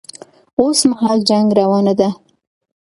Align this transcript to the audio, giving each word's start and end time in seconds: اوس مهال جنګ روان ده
اوس 0.59 0.79
مهال 0.91 1.19
جنګ 1.29 1.47
روان 1.59 1.85
ده 1.99 2.09